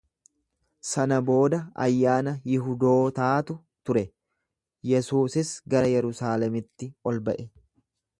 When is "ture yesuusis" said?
3.89-5.53